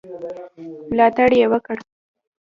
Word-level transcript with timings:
ملاتړ 0.89 1.29
یې 1.39 1.45
وکړ. 1.51 1.77